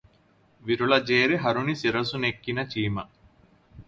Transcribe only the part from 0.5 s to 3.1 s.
విరుల జేరి హరుని శిరసు నెక్కిన చీమ